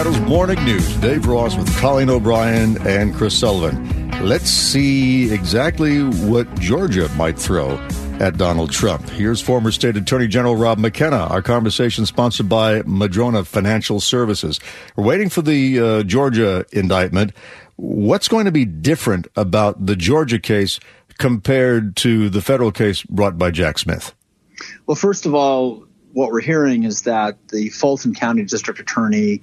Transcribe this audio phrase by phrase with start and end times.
[0.00, 0.96] Seattle's Morning News.
[0.96, 4.10] Dave Ross with Colleen O'Brien and Chris Sullivan.
[4.22, 7.72] Let's see exactly what Georgia might throw
[8.18, 9.06] at Donald Trump.
[9.10, 11.26] Here's former State Attorney General Rob McKenna.
[11.26, 14.58] Our conversation sponsored by Madrona Financial Services.
[14.96, 17.34] We're waiting for the uh, Georgia indictment.
[17.76, 20.80] What's going to be different about the Georgia case
[21.18, 24.14] compared to the federal case brought by Jack Smith?
[24.86, 29.42] Well, first of all, what we're hearing is that the Fulton County District Attorney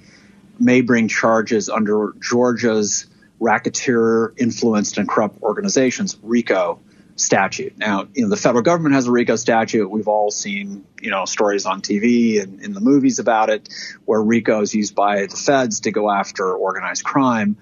[0.58, 3.06] may bring charges under Georgia's
[3.40, 6.80] racketeer influenced and corrupt organizations RICO
[7.16, 7.76] statute.
[7.76, 9.88] Now, you know, the federal government has a RICO statute.
[9.88, 13.68] We've all seen, you know, stories on TV and in the movies about it
[14.04, 17.56] where RICO is used by the feds to go after organized crime.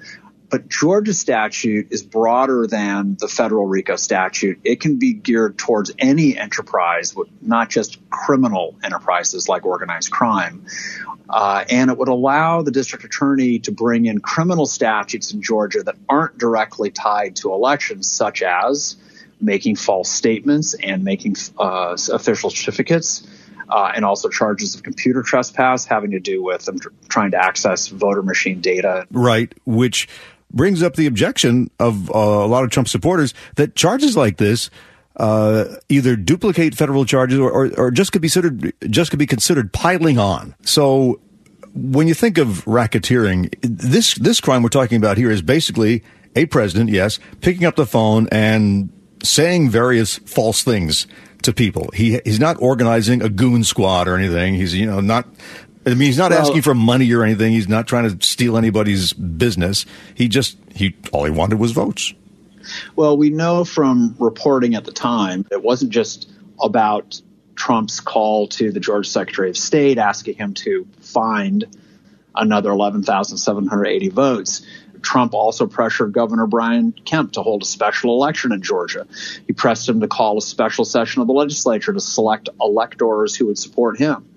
[0.49, 4.61] But Georgia's statute is broader than the federal RICO statute.
[4.65, 10.67] It can be geared towards any enterprise, not just criminal enterprises like organized crime.
[11.29, 15.83] Uh, and it would allow the district attorney to bring in criminal statutes in Georgia
[15.83, 18.97] that aren't directly tied to elections, such as
[19.41, 23.27] making false statements and making uh, official certificates.
[23.69, 27.37] Uh, and also charges of computer trespass having to do with them tr- trying to
[27.37, 29.05] access voter machine data.
[29.11, 30.07] Right, which
[30.51, 34.71] brings up the objection of uh, a lot of Trump supporters that charges like this
[35.17, 39.27] uh, either duplicate federal charges or, or, or, just could be considered just could be
[39.27, 40.55] considered piling on.
[40.63, 41.21] So
[41.75, 46.03] when you think of racketeering, this this crime we're talking about here is basically
[46.35, 48.91] a president, yes, picking up the phone and
[49.23, 51.07] saying various false things
[51.43, 51.91] to people.
[51.95, 54.55] He he's not organizing a goon squad or anything.
[54.55, 55.27] He's you know not
[55.87, 57.53] I mean, he's not well, asking for money or anything.
[57.53, 59.87] He's not trying to steal anybody's business.
[60.15, 62.13] He just he all he wanted was votes.
[62.97, 66.29] Well, we know from reporting at the time it wasn't just
[66.61, 67.21] about
[67.55, 71.65] Trump's call to the Georgia Secretary of State asking him to find
[72.35, 74.67] another 11,780 votes.
[75.03, 79.07] Trump also pressured Governor Brian Kemp to hold a special election in Georgia.
[79.47, 83.47] He pressed him to call a special session of the legislature to select electors who
[83.47, 84.29] would support him.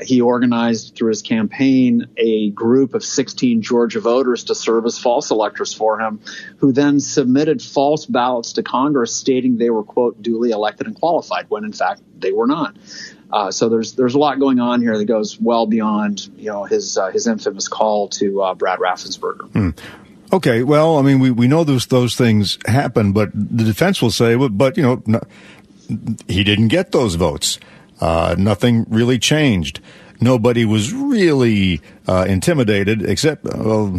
[0.00, 5.30] He organized through his campaign a group of 16 Georgia voters to serve as false
[5.30, 6.20] electors for him,
[6.58, 11.46] who then submitted false ballots to Congress stating they were, quote, duly elected and qualified,
[11.50, 12.76] when in fact they were not.
[13.30, 16.64] Uh, so there's there's a lot going on here that goes well beyond you know
[16.64, 19.50] his uh, his infamous call to uh, Brad Raffensperger.
[19.52, 19.78] Mm.
[20.32, 24.10] Okay, well, I mean, we, we know those those things happen, but the defense will
[24.10, 25.20] say, well, but you know, no,
[26.28, 27.58] he didn't get those votes.
[28.02, 29.80] Uh, nothing really changed.
[30.20, 33.92] Nobody was really uh, intimidated, except uh,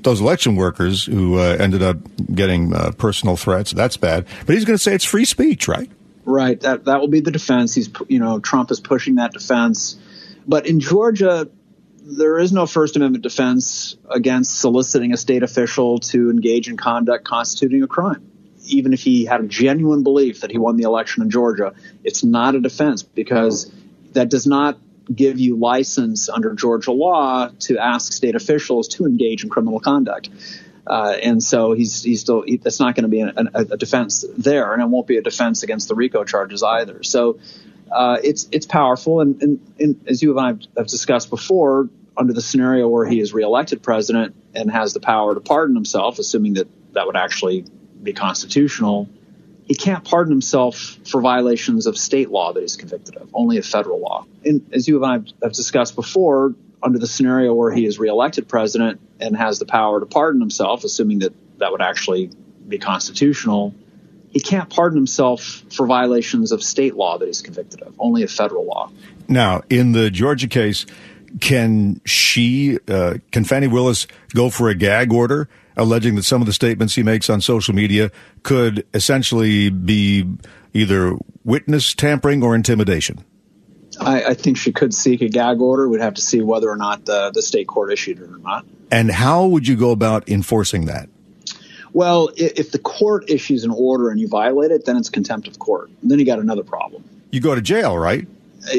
[0.00, 1.96] those election workers who uh, ended up
[2.32, 3.72] getting uh, personal threats.
[3.72, 4.26] That's bad.
[4.46, 5.90] But he's going to say it's free speech, right?
[6.24, 6.60] Right.
[6.60, 7.74] That that will be the defense.
[7.74, 9.98] He's you know Trump is pushing that defense,
[10.46, 11.48] but in Georgia,
[12.00, 17.24] there is no First Amendment defense against soliciting a state official to engage in conduct
[17.24, 18.24] constituting a crime
[18.64, 21.74] even if he had a genuine belief that he won the election in Georgia,
[22.04, 23.72] it's not a defense because
[24.12, 24.78] that does not
[25.14, 30.28] give you license under Georgia law to ask state officials to engage in criminal conduct.
[30.86, 33.76] Uh, and so he's he's still he, that's not going to be a, a, a,
[33.76, 37.02] defense there, and it won't be a defense against the RICO charges either.
[37.02, 37.38] So
[37.92, 42.32] uh, it's it's powerful, and, and, and, as you and I have discussed before, under
[42.32, 46.54] the scenario where he is reelected president and has the power to pardon himself, assuming
[46.54, 47.66] that that would actually
[48.02, 49.08] be constitutional,
[49.64, 53.66] he can't pardon himself for violations of state law that he's convicted of, only of
[53.66, 54.26] federal law.
[54.44, 58.48] And as you and I have discussed before, under the scenario where he is reelected
[58.48, 62.30] president and has the power to pardon himself, assuming that that would actually
[62.66, 63.74] be constitutional,
[64.30, 68.30] he can't pardon himself for violations of state law that he's convicted of, only of
[68.30, 68.90] federal law.
[69.26, 70.86] Now, in the Georgia case,
[71.40, 76.46] can she, uh, can Fani Willis go for a gag order alleging that some of
[76.46, 78.10] the statements he makes on social media
[78.42, 80.28] could essentially be
[80.74, 83.24] either witness tampering or intimidation?
[84.00, 85.88] I, I, think she could seek a gag order.
[85.88, 88.64] We'd have to see whether or not the, the state court issued it or not.
[88.90, 91.08] And how would you go about enforcing that?
[91.92, 95.48] Well, if, if the court issues an order and you violate it, then it's contempt
[95.48, 95.90] of court.
[96.02, 97.02] And then you got another problem.
[97.30, 98.26] You go to jail, right?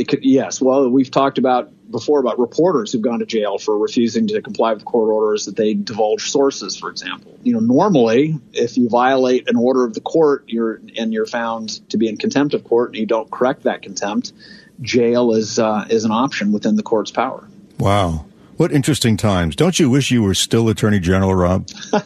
[0.07, 0.61] Could, yes.
[0.61, 4.73] Well, we've talked about before about reporters who've gone to jail for refusing to comply
[4.73, 7.37] with court orders that they divulge sources, for example.
[7.43, 11.87] You know, normally, if you violate an order of the court, you're and you're found
[11.89, 14.33] to be in contempt of court, and you don't correct that contempt,
[14.81, 17.47] jail is uh, is an option within the court's power.
[17.77, 18.25] Wow.
[18.57, 19.55] What interesting times.
[19.55, 21.69] Don't you wish you were still Attorney General, Rob?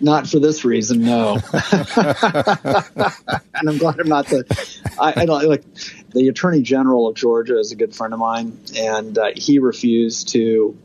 [0.00, 1.38] not for this reason, no.
[1.52, 1.64] and
[3.68, 4.44] I'm glad I'm not the.
[4.98, 5.62] I, I don't like
[6.14, 10.28] The Attorney General of Georgia is a good friend of mine, and uh, he refused
[10.28, 10.78] to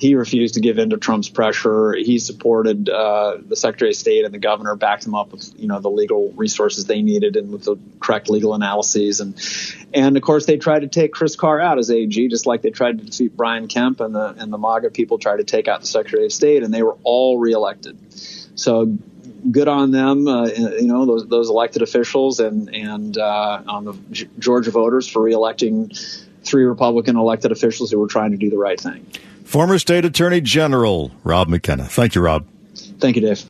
[0.00, 1.92] he refused to give in to Trump's pressure.
[1.92, 5.68] He supported uh, the Secretary of State and the governor, backed him up with you
[5.68, 9.20] know the legal resources they needed and with the correct legal analyses.
[9.20, 9.38] And
[9.92, 12.70] and of course they tried to take Chris Carr out as AG, just like they
[12.70, 15.82] tried to defeat Brian Kemp and the and the MAGA people tried to take out
[15.82, 17.98] the Secretary of State, and they were all reelected.
[18.54, 18.96] So
[19.50, 24.28] good on them, uh, you know those those elected officials and and uh, on the
[24.38, 25.96] Georgia voters for reelecting
[26.42, 29.06] three Republican elected officials who were trying to do the right thing.
[29.44, 31.84] Former State Attorney General Rob McKenna.
[31.84, 32.46] Thank you, Rob.
[32.74, 33.48] Thank you, Dave.